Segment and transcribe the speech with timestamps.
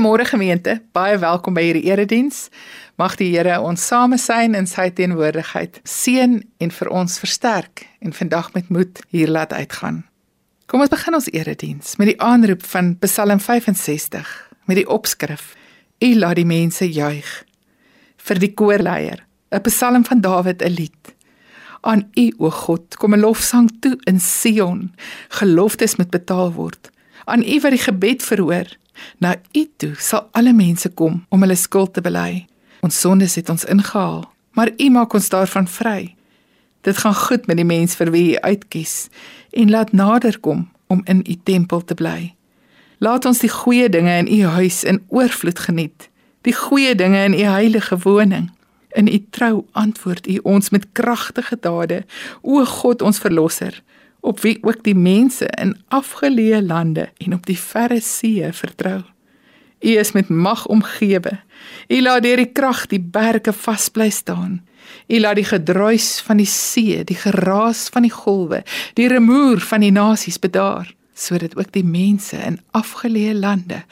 [0.00, 2.46] Goeiemôre gemeente, baie welkom by hierdie erediens.
[2.96, 8.16] Mag die Here ons same sien in sy teenwoordigheid, seën en vir ons versterk en
[8.16, 9.98] vandag met moed hier laat uitgaan.
[10.72, 14.32] Kom ons begin ons erediens met die aanroep van Psalm 65
[14.72, 15.52] met die opskrif:
[16.00, 17.28] U laat die mense juig.
[18.16, 19.20] Vir die koorleier,
[19.52, 21.14] 'n Psalm van Dawid, 'n lied.
[21.84, 24.94] Aan U o God, kom 'n lofsang toe in Sion.
[25.28, 26.90] Geloftes moet betaal word.
[27.26, 28.79] Aan U wat die gebed verhoor
[29.18, 32.46] Na U toe sal alle mense kom om hulle skuld te bely.
[32.80, 34.24] Ons sondes het ons ingehaal,
[34.56, 36.14] maar U maak ons daarvan vry.
[36.80, 39.08] Dit gaan goed met die mens vir wie U uitkies
[39.50, 42.34] en laat nader kom om in U tempel te bly.
[42.98, 46.08] Laat ons die goeie dinge in U huis in oorvloed geniet,
[46.44, 48.50] die goeie dinge in U heilige woning.
[48.96, 52.02] In U trou antwoord U ons met kragtige dade,
[52.42, 53.82] o God ons verlosser
[54.20, 59.02] op wie ook die mense in afgeleë lande en op die verre see vertrou.
[59.80, 61.38] U is met mag omgewe.
[61.88, 64.60] U laat deur die krag die berge vasbly staan.
[65.08, 68.62] U laat die gedruis van die see, die geraas van die golwe,
[68.94, 73.84] die rumoer van die nasies bedaar, sodat ook die mense in afgeleë lande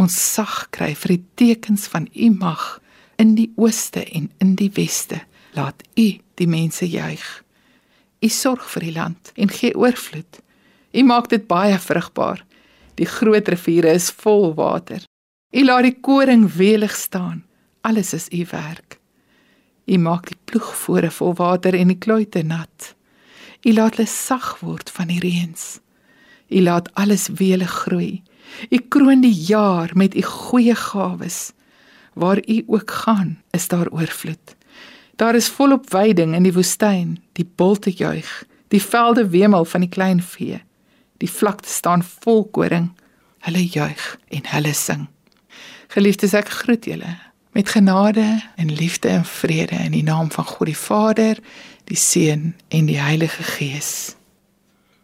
[0.00, 2.80] ons sag kry vir die tekens van u mag
[3.20, 5.20] in die ooste en in die weste.
[5.52, 6.08] Laat u
[6.40, 7.24] die mense juig.
[8.20, 10.40] U sorg vir die land en gee oorvloed.
[10.92, 12.44] U maak dit baie vrugbaar.
[13.00, 15.00] Die groot riviere is vol water.
[15.56, 17.44] U laat die koring welig staan.
[17.80, 18.98] Alles is u werk.
[19.86, 22.92] U maak die ploegvore vol water en die kluite nat.
[23.64, 25.80] U laat hulle sag word van die reëns.
[26.50, 28.20] U laat alles welig groei.
[28.68, 31.52] U kroon die jaar met u goeie gawes.
[32.14, 34.56] Waar u ook gaan, is daar oorvloed.
[35.16, 38.28] Daar is volop weiding in die woestyn, die bulte juig,
[38.70, 40.60] die velde wemel van die klein vee.
[41.20, 42.92] Die vlakte staan vol koring.
[43.46, 45.08] Hulle juig en hulle sing.
[45.90, 47.16] Geliefdes, ek groet julle
[47.50, 51.38] met genade en liefde en vrede in die naam van God die Vader,
[51.90, 54.14] die Seun en die Heilige Gees.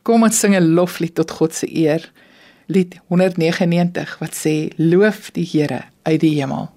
[0.06, 2.12] Kom ons sing 'n loflied tot God se eer.
[2.66, 6.70] Lied 199 wat sê: Loof die Here uit die hemel.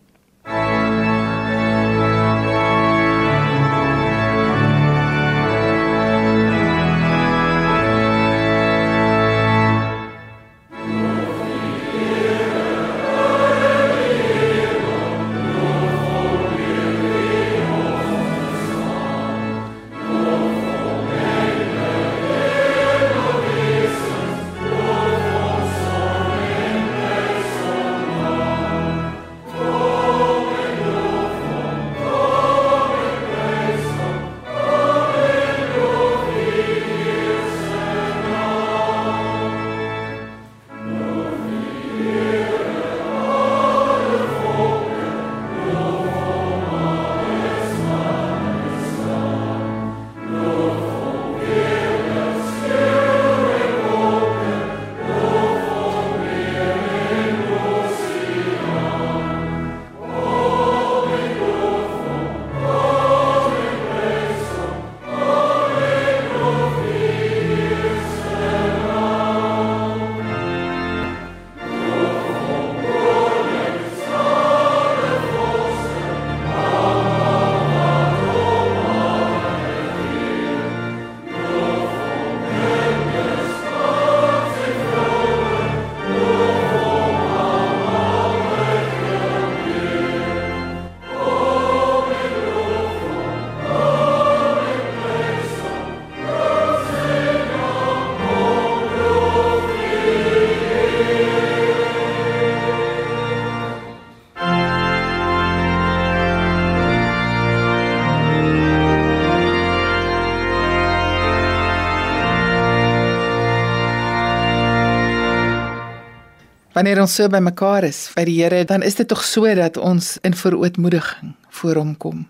[116.79, 120.13] Wanneer ons so bymekaar is by die Here, dan is dit tog so dat ons
[120.23, 122.21] in verootmoediging voor hom kom.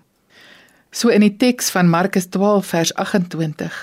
[0.90, 3.78] So in die teks van Markus 12 vers 28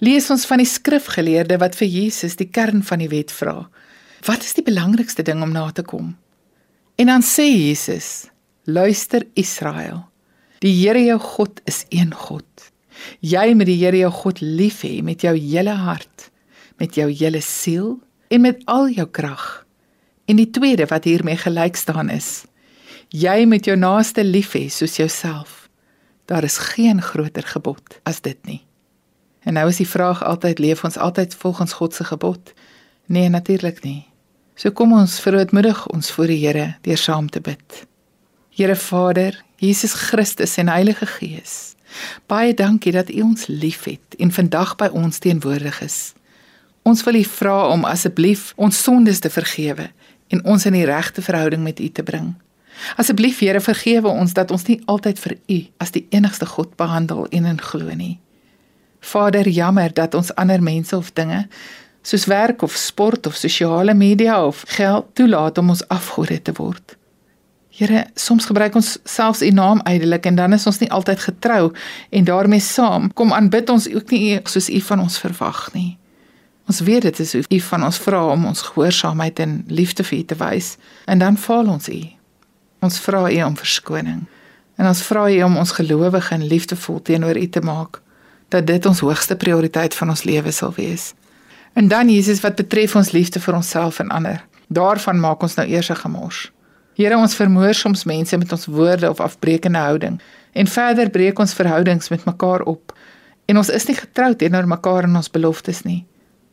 [0.00, 3.66] lees ons van die skrifgeleerde wat vir Jesus die kern van die wet vra.
[4.24, 6.14] Wat is die belangrikste ding om na te kom?
[6.96, 8.30] En dan sê Jesus:
[8.64, 10.06] Luister Israel.
[10.64, 12.48] Die Here jou God is een God.
[13.20, 16.30] Jy moet die Here jou God lief hê met jou hele hart,
[16.80, 17.98] met jou hele siel
[18.32, 19.67] en met al jou krag.
[20.28, 22.44] En die tweede wat hiermee gelyk staan is:
[23.08, 25.68] Jy moet jou naaste lief hê soos jouself.
[26.28, 28.60] Daar is geen groter gebod as dit nie.
[29.48, 32.52] En nou is die vraag altyd: leef ons altyd volgens God se gebod?
[33.06, 34.04] Nee, natuurlik nie.
[34.54, 37.86] So kom ons verootmoedig ons voor die Here deur saam te bid.
[38.50, 41.74] Here Vader, Jesus Christus en Heilige Gees.
[42.26, 46.12] Baie dankie dat U ons liefhet en vandag by ons teenwoordig is.
[46.82, 49.88] Ons wil U vra om asseblief ons sondes te vergewe
[50.28, 52.34] en ons in die regte verhouding met U te bring.
[52.96, 57.26] Asseblief Here, vergewe ons dat ons nie altyd vir U as die enigste God behandel
[57.34, 58.18] en in glo nie.
[59.00, 61.46] Vader, jammer dat ons ander mense of dinge
[62.02, 66.94] soos werk of sport of sosiale media of geld toelaat om ons afgode te word.
[67.78, 71.72] Here, soms gebruik ons selfs U naam uitelik en dan is ons nie altyd getrou
[72.10, 75.98] en daarmee saam kom aanbid ons ook nie soos U van ons verwag nie.
[76.68, 80.24] Ons weet dit is U van ons vra om ons gehoorsaamheid en liefde vir U
[80.24, 80.74] te wys
[81.08, 82.00] en dan faal ons U.
[82.84, 84.26] Ons vra U om verskoning.
[84.76, 88.02] En ons vra U om ons gelowig en liefdevol teenoor U te maak
[88.52, 91.14] dat dit ons hoogste prioriteit van ons lewe sal wees.
[91.72, 94.44] En dan Jesus wat betref ons liefde vir onsself en ander.
[94.68, 96.52] Daarvan maak ons nou eers 'n gemors.
[96.94, 100.20] Here ons vermoor soms mense met ons woorde of afbreekende houding
[100.52, 102.92] en verder breek ons verhoudings met mekaar op.
[103.46, 106.06] En ons is nie getrou teenoor mekaar in ons beloftes nie.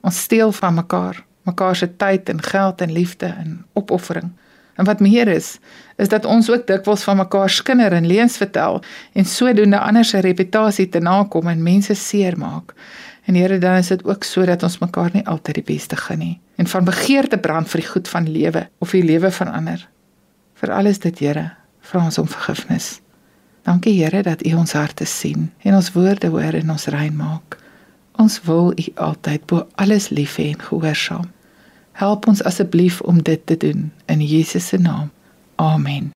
[0.06, 4.30] Ons steel van mekaar, mekaar se tyd en geld en liefde en opoffering.
[4.76, 5.58] En wat meer is,
[5.98, 10.22] is dat ons ook dikwels van mekaar skinder en leuns vertel en sodoende ander se
[10.22, 12.74] reputasie te nakom en mense seermaak.
[13.26, 16.36] En Here, dan is dit ook sodat ons mekaar nie altyd die beste gun nie
[16.56, 19.90] en van begeerte brand vir die goed van lewe of die lewe van ander.
[20.62, 21.50] Vir alles dit, Here,
[21.82, 23.00] vra ons om vergifnis.
[23.66, 27.65] Dankie Here dat U ons harte sien en ons woorde hoor en ons rein maak.
[28.18, 31.32] Ons wil U altyd bo alles lief hê en gehoorsaam.
[32.00, 35.12] Help ons asseblief om dit te doen in Jesus se naam.
[35.56, 36.12] Amen.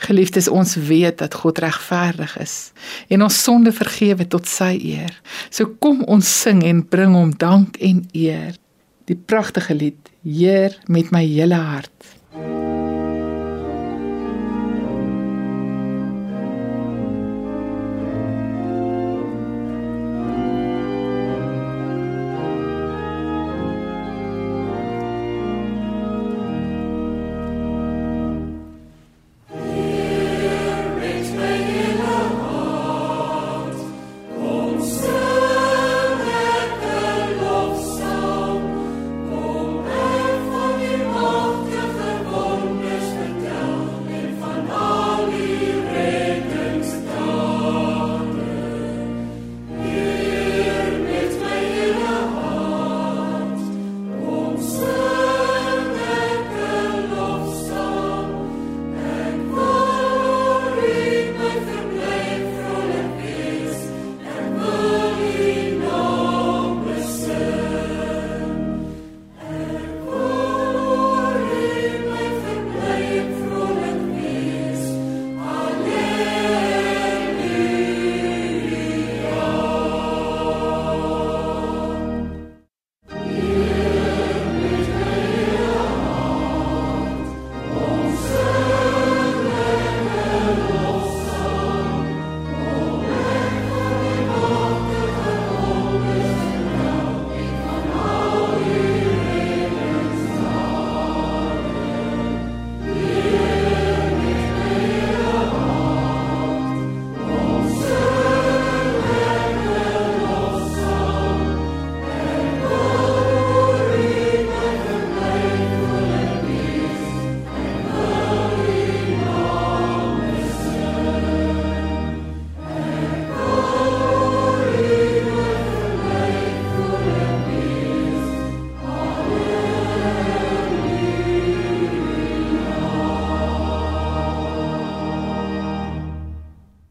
[0.00, 2.72] Geliefdes, ons weet dat God regverdig is
[3.08, 5.12] en ons sonde vergewe tot sy eer.
[5.50, 8.56] So kom ons sing en bring hom dank en eer.
[9.04, 12.19] Die pragtige lied, Heer met my hele hart.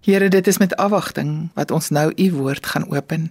[0.09, 3.27] Here, dit is met afwagting wat ons nou u woord gaan open.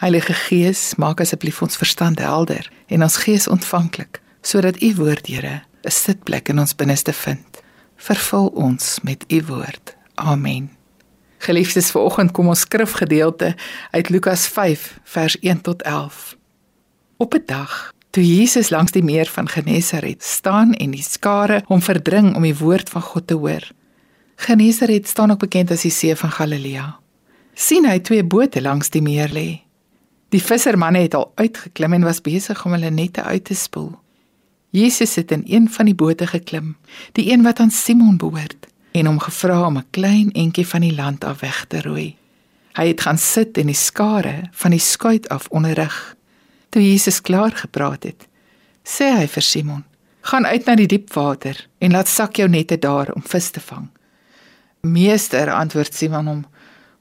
[0.00, 5.60] Heilige Gees, maak asseblief ons verstand helder en ons gees ontvanklik, sodat u woord, Here,
[5.84, 7.60] 'n sitplek in ons binneste vind.
[7.96, 9.96] Vervul ons met u woord.
[10.14, 10.70] Amen.
[11.38, 13.54] Geliefdes, vanoggend kom ons skrifgedeelte
[13.90, 16.36] uit Lukas 5 vers 1 tot 11.
[17.16, 21.82] Op 'n dag toe Jesus langs die meer van Genesaret staan en die skare hom
[21.82, 23.72] verdring om die woord van God te hoor,
[24.36, 26.98] Genesaret staan ook bekend as die see van Galilea.
[27.54, 29.62] sien hy twee bote langs die meer lê.
[30.34, 33.92] Die vissermanne het al uitgeklim en was besig om hulle nette uit te spoel.
[34.74, 36.74] Jesus het in een van die bote geklim,
[37.14, 40.94] die een wat aan Simon behoort, en hom gevra om 'n klein entjie van die
[40.94, 42.16] land af weg te roei.
[42.74, 46.16] Hy het gaan sit in die skare van die skuit af onderrig.
[46.68, 48.26] Toe Jesus klaar gepraat het,
[48.82, 49.84] sê hy vir Simon:
[50.20, 53.60] Gaan uit na die diep water en laat sak jou nette daar om vis te
[53.60, 53.88] vang.
[54.84, 56.42] Meester, antwoord Simon hom.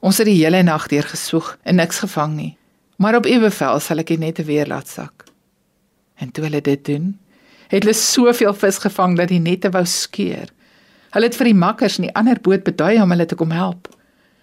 [0.03, 2.53] Ons het die hele nag deur gesoek en niks gevang nie.
[2.97, 5.25] Maar op u bevel sal ek die nette weer laat sak.
[6.19, 7.13] En toe hulle dit doen,
[7.71, 10.51] het hulle soveel vis gevang dat die nette wou skeur.
[11.13, 13.89] Hulle het vir die makkers in die ander boot bedui om hulle te kom help.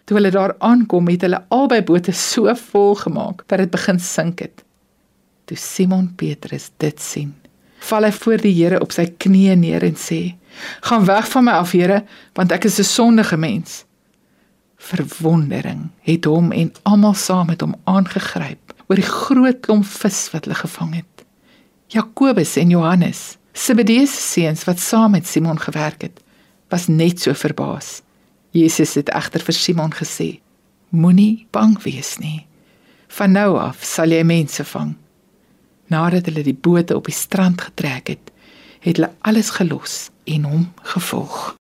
[0.05, 4.43] Toe hulle daar aankom, het hulle albei bote so vol gemaak dat dit begin sink
[4.43, 4.65] het.
[5.47, 7.35] Toe Simon Petrus dit sien,
[7.89, 10.37] val hy voor die Here op sy knieë neer en sê:
[10.87, 13.85] "Gaan weg van my af, Here, want ek is 'n sondige mens."
[14.77, 20.45] Verwondering het hom en almal saam met hom aangegryp oor die groot klomp vis wat
[20.45, 21.25] hulle gevang het.
[21.89, 26.21] Jakobus en Johannes, Zebedeus se seuns wat saam met Simon gewerk het,
[26.69, 28.03] was net so verbaas.
[28.51, 30.41] Jesus het egter vir Simon gesê:
[30.91, 32.47] Moenie bang wees nie.
[33.09, 34.95] Van nou af sal jy mense vang.
[35.91, 38.31] Nadat hulle die bote op die strand getrek het,
[38.81, 41.55] het hulle alles gelos en hom gevolg.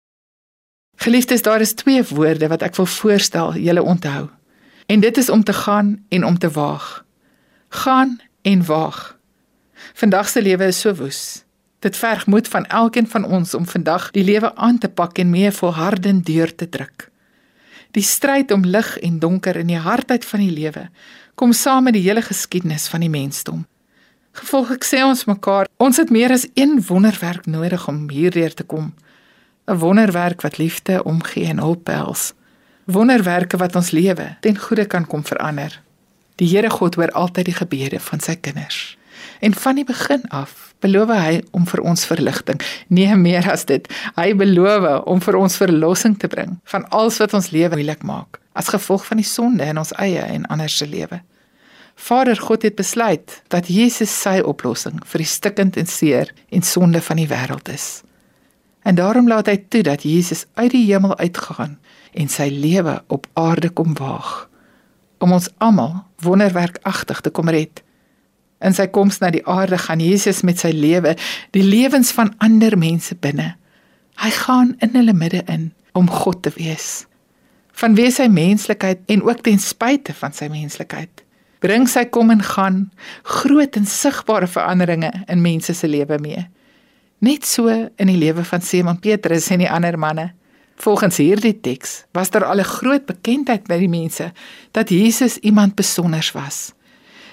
[0.96, 4.26] Geliefdes, daar is twee woorde wat ek wil voorstel julle onthou.
[4.86, 7.04] En dit is om te gaan en om te waag.
[7.68, 9.18] Gaan en waag.
[9.94, 11.44] Vandag se lewe is so woes.
[11.78, 15.30] Dit verg moed van elkeen van ons om vandag die lewe aan te pak en
[15.30, 17.10] mee volhardend deur te druk.
[17.90, 20.88] Die stryd om lig en donker in die hardheid van die lewe
[21.34, 23.66] kom saam met die hele geskiedenis van die mensdom.
[24.36, 28.92] Gevolglik sê ons mekaar, ons het meer as een wonderwerk nodig om hierdeur te kom.
[29.66, 32.32] 'n Wonderwerk wat liefde, omgee en hulp behels.
[32.84, 35.80] Wonderwerke wat ons lewe ten goeie kan kom verander.
[36.36, 38.98] Die Here God hoor altyd die gebede van sy kinders.
[39.40, 43.88] En van die begin af beloof hy om vir ons verligting, nie meer as dit.
[44.16, 48.40] Hy beloof om vir ons verlossing te bring van alles wat ons lewe moeilik maak
[48.52, 51.20] as gevolg van die sonde in ons eie en ander se lewe.
[51.96, 57.00] Vader God het besluit dat Jesus sy oplossing vir die stikkend en seer en sonde
[57.02, 58.02] van die wêreld is.
[58.86, 61.78] En daarom laat hy toe dat Jesus uit die hemel uitgaan
[62.12, 64.46] en sy lewe op aarde kom waag
[65.24, 67.80] om ons almal wonderwerkagtig te kom red.
[68.60, 71.16] In sy koms na die aarde gaan Jesus met sy lewe
[71.56, 73.54] die lewens van ander mense binne.
[74.20, 77.06] Hy gaan in hulle midde in om God te wees.
[77.76, 81.24] Vanweë sy menslikheid en ook ten spyte van sy menslikheid,
[81.58, 82.90] bring sy kom en gaan
[83.22, 86.46] groot en sigbare veranderinge in mense se lewe mee.
[87.18, 90.32] Net so in die lewe van Simon Petrus en die ander manne.
[90.76, 94.32] Volgens hierdie teks was daar al 'n groot bekendheid by die mense
[94.72, 96.72] dat Jesus iemand besonders was.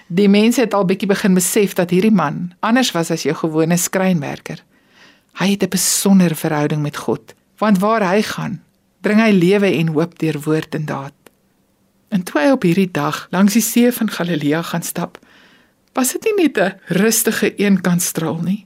[0.07, 3.77] Die mense het al bietjie begin besef dat hierdie man anders was as jou gewone
[3.77, 4.63] skrynwerker.
[5.33, 8.61] Hy het 'n besondere verhouding met God, want waar hy gaan,
[9.01, 11.22] bring hy lewe en hoop deur woord en daad.
[12.13, 15.17] En toe hy op hierdie dag langs die see van Galilea gaan stap,
[15.97, 18.65] was dit nie net 'n rustige eenkantstraal nie.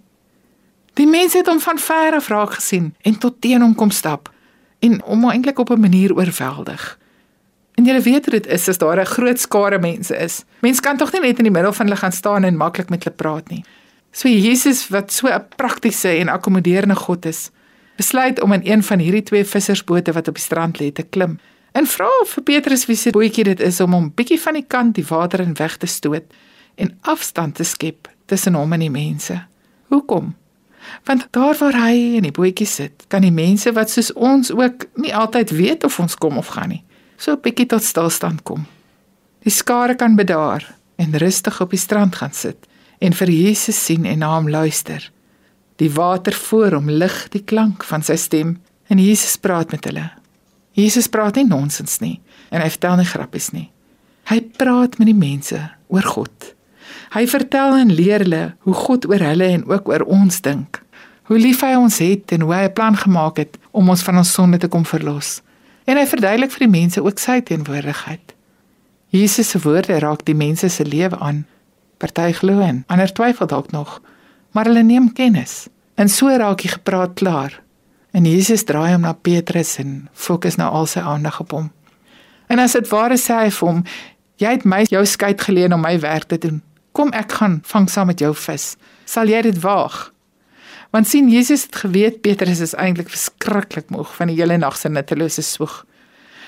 [0.94, 4.34] Die mense het hom van ver af raak gesien en tot teen hom kom stap
[4.80, 7.00] en hom eintlik op 'n manier oorweldig.
[7.76, 10.44] En jy weet dit is as daar 'n groot skare mense is.
[10.62, 13.04] Mense kan tog nie net in die middel van hulle gaan staan en maklik met
[13.04, 13.64] hulle praat nie.
[14.12, 17.50] So Jesus wat so 'n praktiese en akkommoderende God is,
[17.96, 21.40] besluit om in een van hierdie twee vissersbote wat op die strand lê te klim.
[21.78, 24.96] En vra vir Petrus wie se bootjie dit is om hom bietjie van die kant
[24.98, 26.26] die water in weg te stoot
[26.76, 29.38] en afstand te skep tussen hom en die mense.
[29.94, 30.34] Hoekom?
[31.06, 34.88] Want daar waar hy in die bootjie sit, kan die mense wat soos ons ook
[34.96, 36.84] nie altyd weet of ons kom of gaan nie
[37.18, 38.66] so 'n bietjie tot stilstand kom.
[39.44, 42.68] Die skare kan bedaar en rustig op die strand gaan sit
[43.00, 45.12] en vir Jesus sien en na hom luister.
[45.76, 50.17] Die water voor hom lig die klank van sy stem en Jesus praat met hulle.
[50.78, 52.20] Jesus praat nie nonsens nie
[52.54, 53.70] en hy vertel nie grappies nie.
[54.30, 55.58] Hy praat met die mense
[55.90, 56.54] oor God.
[57.16, 60.82] Hy vertel en leer hulle hoe God oor hulle en ook oor ons dink.
[61.28, 64.18] Hoe lief hy ons het en hoe hy 'n plan gemaak het om ons van
[64.18, 65.42] ons sonde te kom verlos
[65.88, 68.34] en hy verduidelik vir die mense ook sy teenwoordigheid.
[69.16, 71.46] Jesus se woorde raak die mense se lewe aan.
[71.98, 74.02] Party glo en ander twyfel dalk nog,
[74.52, 75.68] maar hulle neem kennis.
[75.96, 77.56] En so raak die gepraat klaar.
[78.18, 81.68] En Jesus draai hom na Petrus en fokus nou al sy aandag op hom.
[82.50, 83.84] En as dit ware sê hy vir hom,
[84.42, 86.64] jy het my jou skei geleen om my werk te doen.
[86.98, 88.72] Kom ek gaan vang saam met jou vis.
[89.06, 90.08] Sal jy dit waag?
[90.96, 94.90] Want sien Jesus het geweet Petrus is eintlik verskriklik moeg van die hele nag se
[94.90, 95.84] nuttelose swoeg.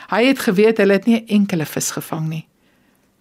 [0.10, 2.48] Hy het geweet hulle het nie 'n enkele vis gevang nie.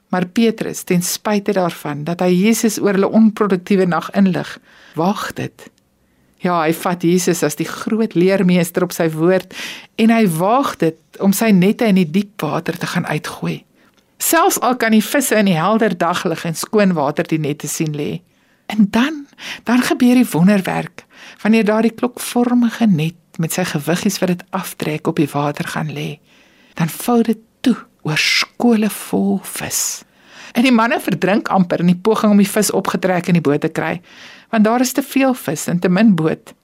[0.09, 4.59] Maar Petrus, ten spyte daarvan dat hy Jesus oor hulle onproduktiewe nag inlig,
[4.95, 5.71] wag dit.
[6.45, 9.55] Ja, hy vat Jesus as die groot leermeester op sy woord
[9.99, 13.65] en hy waag dit om sy nette in die diep water te gaan uitgooi.
[14.23, 17.95] Selfs al kan die visse in die helder daglig en skoon water die nette sien
[17.95, 18.21] lê.
[18.71, 19.27] En dan,
[19.65, 21.09] dan gebeur die wonderwerk
[21.43, 26.19] Wanneer daardie klokvormige net met sy gewiggies wat dit aftrek op die water gaan lê,
[26.79, 27.77] dan vou dit toe
[28.07, 30.03] oor skole vol vis.
[30.57, 33.63] En die manne verdrink amper in die poging om die vis opgetrek in die boot
[33.63, 33.99] te kry,
[34.51, 36.55] want daar is te veel vis en te min boot.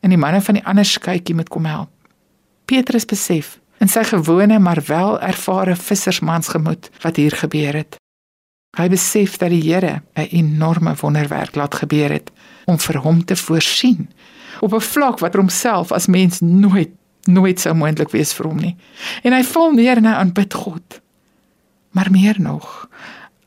[0.00, 1.90] En die manne van die ander skuitjie moet kom help.
[2.64, 7.96] Petrus besef in sy gewone maar wel ervare vissersmansgemoed wat hier gebeur het.
[8.78, 12.30] Hy besef dat die Here 'n enorme wonderwerk laat gebeur het
[12.64, 14.08] om vir hom te voorsien
[14.60, 16.90] op 'n vlak wat homself as mens nooit
[17.22, 18.76] nooit sou moontlik wees vir hom nie.
[19.22, 21.00] En hy val neer en hy aanbid God.
[21.90, 22.88] Maar meer nog,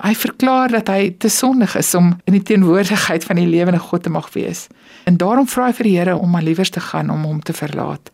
[0.03, 4.03] hy verklaar dat hy te sondig is om in die teenwoordigheid van die lewende God
[4.03, 4.67] te mag wees.
[5.07, 7.55] En daarom vra hy vir die Here om maar liewers te gaan om hom te
[7.55, 8.11] verlaat.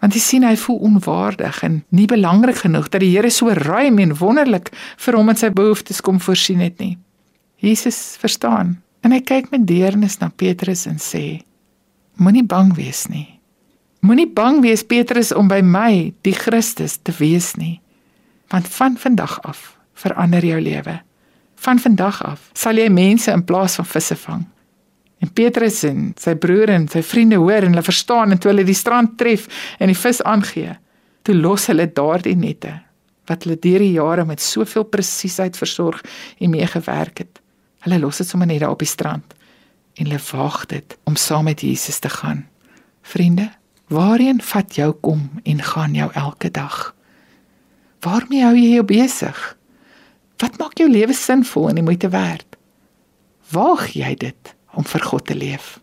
[0.00, 4.00] Want hy sien hy voel onwaardig en nie belangrik genoeg dat die Here so ruim
[4.02, 4.72] en wonderlik
[5.04, 6.96] vir hom en sy behoeftes kom voorsien het nie.
[7.62, 11.42] Jesus verstaan en hy kyk met deernis na Petrus en sê:
[12.18, 13.28] Moenie bang wees nie.
[14.02, 17.78] Moenie bang wees Petrus om by my, die Christus, te wees nie.
[18.50, 21.00] Want van vandag af verander jou lewe.
[21.54, 24.46] Van vandag af sal jy mense in plaas van visse vang.
[25.22, 28.66] En Petrus en sy broer en sy vriende hoor en hulle verstaan en toe hulle
[28.66, 29.46] die strand tref
[29.78, 30.74] en die vis aangee,
[31.22, 32.80] toe los hulle daardie nette
[33.30, 36.00] wat hulle deur die jare met soveel presisheid versorg
[36.42, 37.38] en mee gewerk het.
[37.86, 39.36] Hulle los dit sommer net daar op die strand
[39.94, 42.46] en hulle waag dit om saam met Jesus te gaan.
[43.02, 43.50] Vriende,
[43.92, 46.94] waarheen vat jou kom en gaan jou elke dag?
[48.02, 49.40] Waarmee hou jy jou besig?
[50.42, 52.58] Wat maak jou lewe sinvol en die moeite werd?
[53.54, 54.56] Waag jy dit?
[54.72, 55.76] om vir God te leef.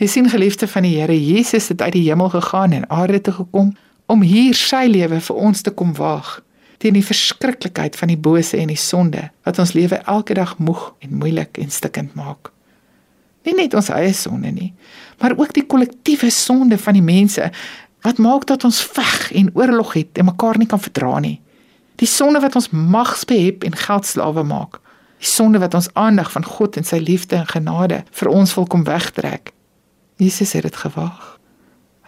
[0.00, 3.34] Jy sien geliefde van die Here, Jesus het uit die hemel gegaan en aarde toe
[3.40, 3.72] gekom
[4.10, 6.40] om hier sy lewe vir ons te kom waag
[6.80, 10.86] teen die verskriklikheid van die bose en die sonde wat ons lewe elke dag moeg
[11.04, 12.48] en moeilik en stikkend maak.
[13.44, 14.70] Nie net ons eie sonde nie,
[15.20, 17.50] maar ook die kollektiewe sonde van die mense
[18.00, 21.36] wat maak dat ons veg en oorlog het en mekaar nie kan verdra nie.
[22.00, 24.80] Die sonde wat ons magsbehep en geldslawe maak
[25.20, 28.66] die sonde wat ons aandag van God en sy liefde en genade vir ons wil
[28.72, 29.52] kom wegtrek.
[30.20, 31.36] Jesus het dit gewaag.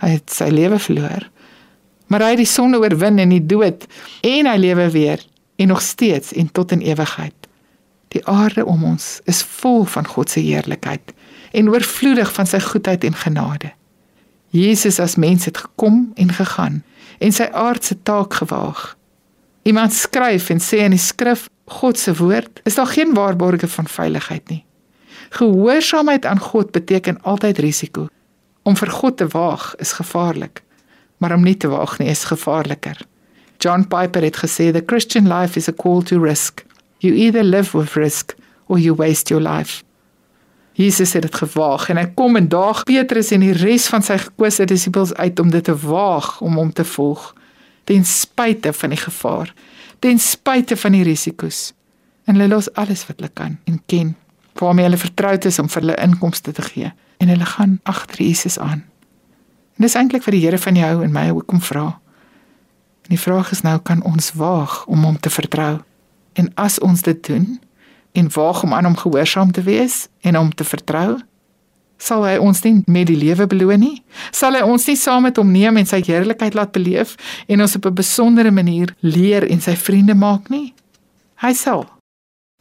[0.01, 1.29] Hy het sy lewe verloor.
[2.09, 3.85] Maar hy het die sonde oorwin en die dood
[4.25, 5.21] en hy lewe weer
[5.61, 7.37] en nog steeds en tot in ewigheid.
[8.17, 11.13] Die aarde om ons is vol van God se heerlikheid
[11.53, 13.73] en oorvloedig van sy goedheid en genade.
[14.53, 16.81] Jesus as mens het gekom en gegaan
[17.21, 18.93] en sy aardse taak gewaag.
[19.63, 23.87] Iemand skryf en sê in die skrif God se woord is daar geen waarborge van
[23.87, 24.65] veiligheid nie.
[25.31, 28.09] Gehoorsaamheid aan God beteken altyd risiko.
[28.63, 30.63] Om vir God te waag is gevaarlik,
[31.17, 32.99] maar om nie te waag nie is gevaarliker.
[33.63, 36.65] John Piper het gesê the Christian life is a call to risk.
[36.99, 38.35] You either live with risk
[38.67, 39.83] or you waste your life.
[40.73, 44.17] Jesus het dit gewaag en hy kom en daag Petrus en die res van sy
[44.19, 47.33] gekose disippels uit om dit te waag om hom te volg
[47.85, 49.55] ten spyte van die gevaar
[50.03, 51.73] ten spyte van die risiko's.
[52.27, 54.17] En hulle los alles wat hulle kan en ken,
[54.59, 56.91] waarmee hulle vertroud is om vir hulle inkomste te gee
[57.23, 58.83] en hulle gaan agter Jesus aan.
[59.79, 61.85] En dis eintlik vir die Here van jou en my ook om vra.
[63.07, 65.79] En die vraag is nou kan ons waag om hom te vertrou?
[66.35, 67.47] En as ons dit doen
[68.13, 71.21] en waag om aan hom gehoorsaam te wees en hom te vertrou,
[72.03, 73.97] sal hy ons nie met die lewe beloon nie?
[74.35, 77.15] Sal hy ons nie saam met hom neem en sy heerlikheid laat beleef
[77.47, 80.75] en ons op 'n besondere manier leer en sy vriende maak nie?
[81.43, 81.87] Hy sal.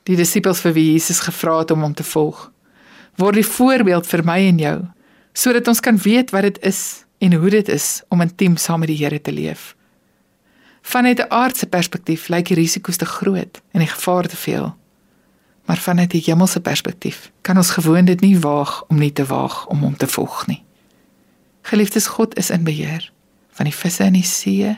[0.03, 2.51] Die disippels vir wie Jesus gevra het om hom te volg,
[3.17, 4.79] word die voorbeeld vir my en jou,
[5.33, 8.89] sodat ons kan weet wat dit is en hoe dit is om intiem saam met
[8.89, 9.75] die Here te leef.
[10.81, 14.80] Vanuit 'n aardse perspektief lyk die risiko's te groot en die gevaar te veel
[15.65, 19.65] maar vanuit die hemelse perspektief kan ons gewoon dit nie waag om nie te waag
[19.67, 20.63] om hom te volg nie.
[21.61, 23.11] Geliefdes God is in beheer
[23.51, 24.77] van die visse in die see,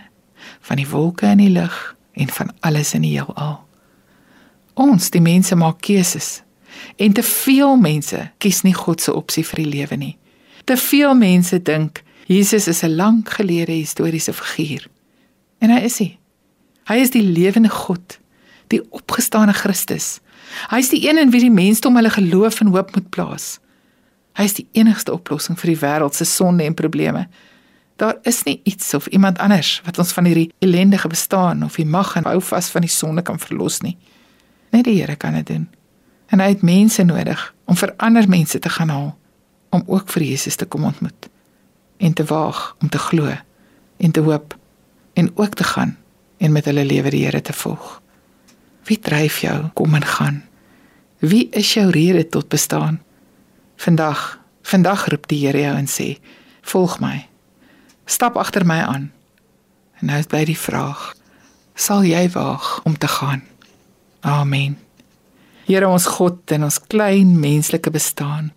[0.60, 3.62] van die wolke in die lug en van alles in die heelal.
[4.74, 6.42] Ons, die mense maak keuses
[6.98, 10.16] en te veel mense kies nie God se opsie vir die lewe nie.
[10.66, 14.88] Te veel mense dink Jesus is 'n lank gelede historiese figuur.
[15.60, 16.18] En hy is hy.
[16.88, 18.20] Hy is die lewende God,
[18.68, 20.20] die opgestane Christus
[20.72, 23.58] Hy is die een in wie die mensdom hulle geloof en hoop moet plaas.
[24.38, 27.28] Hy is die enigste oplossing vir die wêreld se sonde en probleme.
[28.02, 31.86] Daar is nie iets of iemand anders wat ons van hierdie ellendige bestaan of die
[31.86, 33.98] mag en hou vas van die sonde kan verlos nie.
[34.74, 35.68] Net die Here kan dit doen.
[36.34, 39.14] En hy het mense nodig om vir ander mense te gaan haal
[39.70, 41.30] om ook vir Jesus te kom ontmoet
[41.98, 43.30] en te waag om te glo
[43.98, 44.58] en te hoop
[45.14, 45.98] en ook te gaan
[46.38, 48.03] en met hulle lewe die Here te volg.
[48.84, 50.44] Wie dryf jou kom en gaan?
[51.24, 53.02] Wie is jou rede tot bestaan?
[53.76, 56.18] Vandag Vandag roep die Here jou en sê:
[56.62, 57.28] "Volg my.
[58.06, 59.12] Stap agter my aan."
[60.00, 61.16] En nou is by die vraag:
[61.76, 63.44] Sal jy waag om te gaan?
[64.22, 64.78] Amen.
[65.66, 68.54] Here ons God in ons klein menslike bestaan,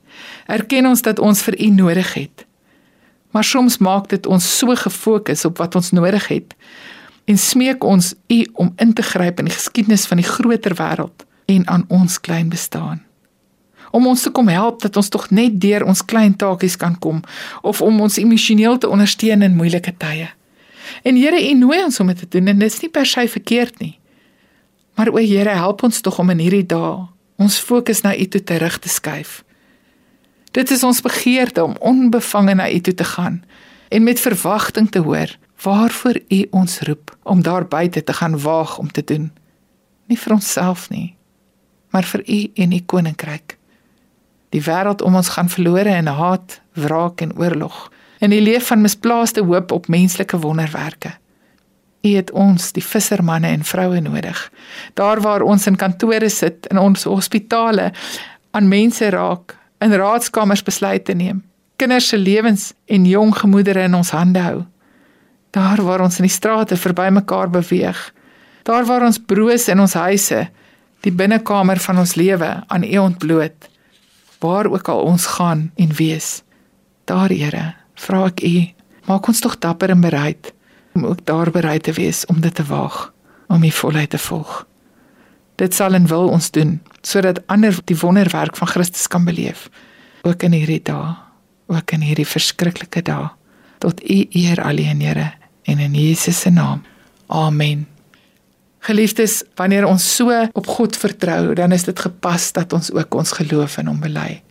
[0.47, 2.47] erken ons dat ons vir U nodig het.
[3.31, 6.55] Maar soms maak dit ons so gefokus op wat ons nodig het
[7.27, 11.27] en smeek ons U om in te gryp in die geskiedenis van die groter wêreld
[11.51, 13.03] en aan ons klein bestaan.
[13.91, 17.23] Om ons te kom help dat ons tog net deur ons klein taakies kan kom
[17.63, 20.29] of om ons emosioneel te ondersteun in moeilike tye.
[21.03, 23.27] En Here, U nooi ons om dit te doen en dit is nie per se
[23.29, 23.97] verkeerd nie.
[24.95, 28.43] Maar o Here, help ons tog om in hierdie dae ons fokus na U toe
[28.43, 29.43] terug te skuif.
[30.57, 33.43] Dit is ons begeerte om onbevange na U toe te gaan
[33.89, 38.79] en met verwagting te hoor waarvoor U ons roep om daar buite te gaan waag
[38.79, 39.31] om te doen.
[40.07, 41.17] Nie vir onsself nie,
[41.91, 43.57] maar vir U en U koninkryk.
[44.55, 47.91] Die wêreld om ons gaan verlore in haat, wraak en oorlog.
[48.19, 51.17] En die leef van misplaaste hoop op menslike wonderwerke.
[52.07, 54.39] U het ons, die vissermanne en vroue nodig.
[54.95, 57.91] Daar waar ons in kantore sit, in ons hospitale,
[58.51, 61.43] aan mense raak, in raadskamers besluite neem.
[61.77, 64.63] Kinders se lewens en jong gemoedere in ons hande hou.
[65.57, 67.97] Daar waar ons in die strate verby mekaar beweeg.
[68.69, 70.43] Daar waar ons broos in ons huise,
[71.01, 73.69] die binnekamer van ons lewe aan U ontbloot.
[74.45, 76.43] Waar ook al ons gaan en wees.
[77.09, 78.67] Daar, Here, vra ek U,
[79.09, 80.53] maak ons tog dapper en bereid
[80.97, 83.13] om ook daar bereid te wees om dit te waag,
[83.49, 84.67] om U voluit te volg.
[85.57, 89.71] Dit sal en wil ons doen sodat ander die wonderwerk van Christus kan beleef,
[90.27, 91.15] ook in hierdie dae,
[91.73, 93.29] ook in hierdie verskriklike dae.
[93.79, 95.31] Tot U eer alleen, Here,
[95.67, 96.83] en in Jesus se naam.
[97.27, 97.87] Amen.
[98.87, 103.33] Geliefdes, wanneer ons so op God vertrou, dan is dit gepas dat ons ook ons
[103.35, 104.43] geloof in hom bely.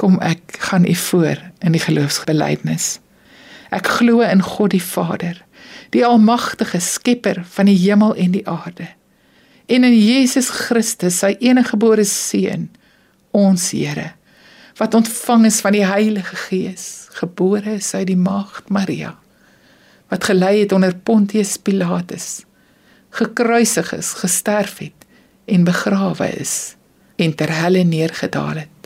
[0.00, 2.96] Kom ek gaan u voor in die geloofsbelijdenis.
[3.74, 5.36] Ek glo in God die Vader,
[5.92, 8.88] die almagtige skepper van die hemel en die aarde.
[9.68, 12.70] En in Jesus Christus, sy eniggebore seun,
[13.36, 14.14] ons Here,
[14.80, 19.18] wat ontvang is van die Heilige Gees, gebore is uit die maagd Maria,
[20.08, 22.44] wat gelei het onder Pontius Pilatus,
[23.10, 25.06] gekruisig is, gesterf het
[25.44, 26.76] en begrawe is
[27.16, 28.78] en ter helle neergedaal het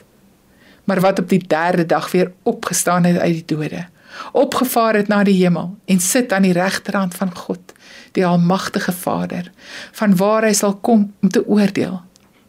[0.85, 3.87] maar wat op die derde dag weer opgestaan het uit die dode,
[4.33, 7.73] opgevaar het na die hemel en sit aan die regterhand van God,
[8.13, 9.51] die almagtige Vader,
[9.93, 12.01] van waar hy sal kom om te oordeel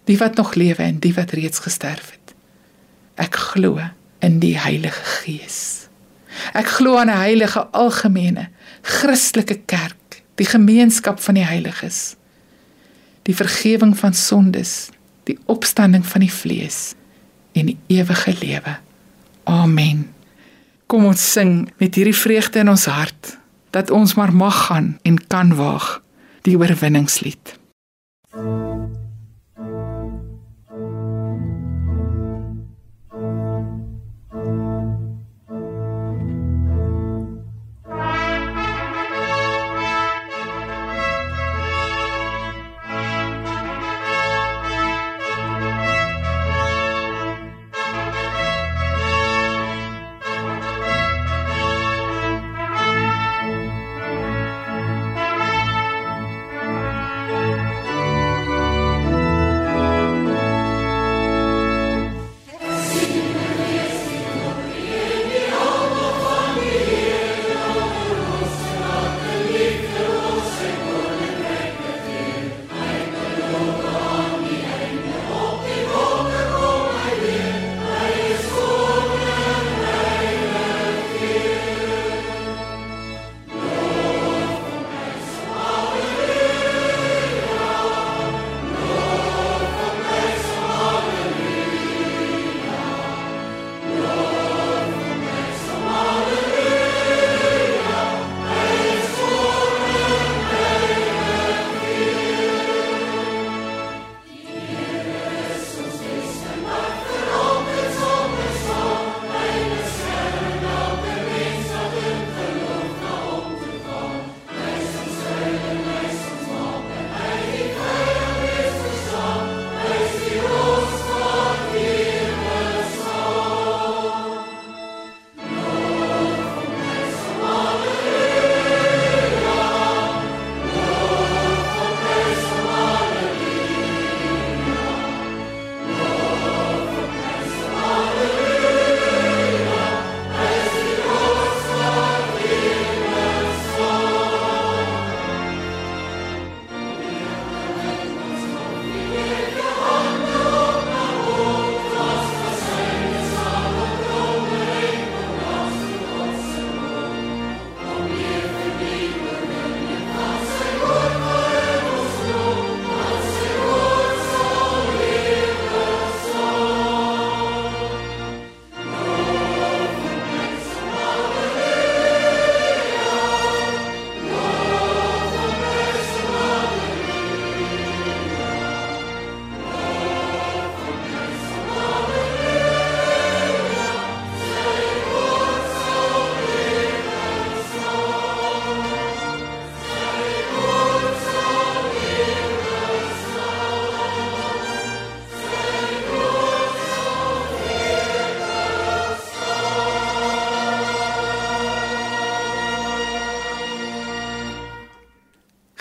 [0.03, 2.33] die wat nog lewe en die wat reeds gesterf het.
[3.15, 3.79] Ek glo
[4.19, 5.87] in die Heilige Gees.
[6.51, 8.49] Ek glo aan 'n heilige algemene
[8.83, 12.15] Christelike kerk, die gemeenskap van die heiliges,
[13.23, 14.73] die vergifnis van sondes,
[15.23, 16.93] die opstanding van die vlees
[17.55, 18.75] en die ewige lewe.
[19.47, 20.09] Amen.
[20.91, 23.37] Kom ons sing met hierdie vreugde in ons hart
[23.73, 26.01] dat ons maar mag gaan en kan waag
[26.43, 27.55] die oorwinningslied.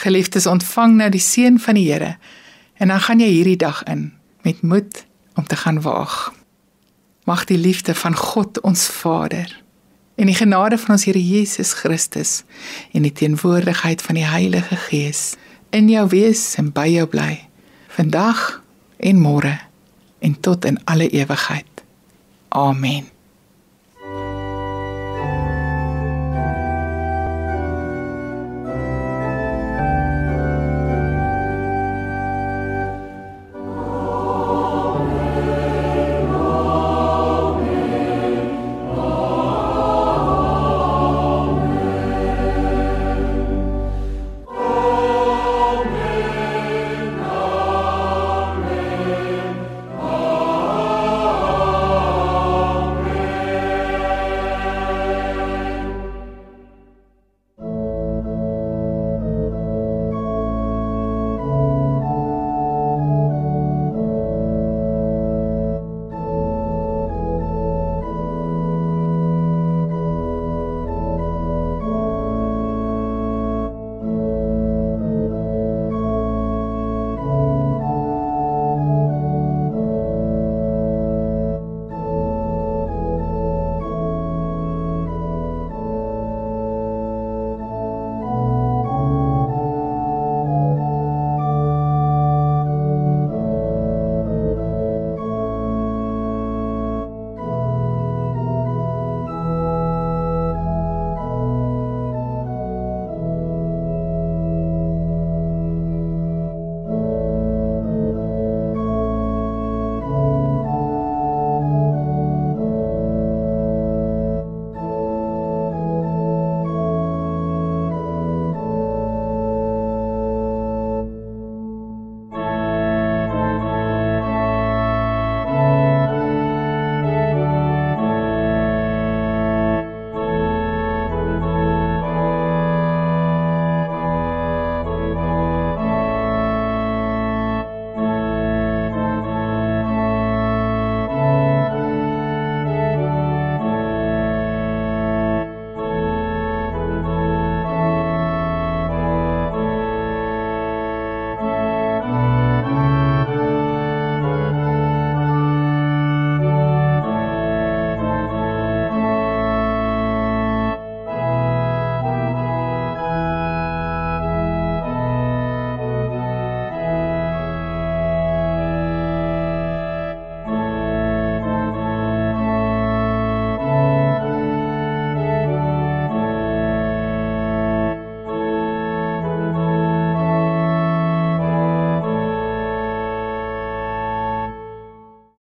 [0.03, 2.17] Geliefdes, ontvang nou die seën van die Here
[2.83, 4.11] en dan gaan jy hierdie dag in
[4.43, 5.05] met moed
[5.38, 6.33] om te gaan waag.
[7.25, 9.62] Mag die liefde van God ons Vader
[10.19, 12.43] en die genade van ons Here Jesus Christus
[12.91, 15.37] en die teenwoordigheid van die Heilige Gees
[15.71, 17.38] in jou wees en by jou bly
[17.95, 18.59] vandag
[18.99, 19.55] en môre
[20.19, 21.87] en tot in alle ewigheid.
[22.49, 23.12] Amen.